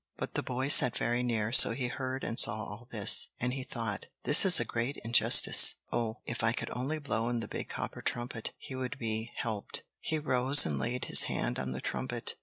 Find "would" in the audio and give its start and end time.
8.73-8.97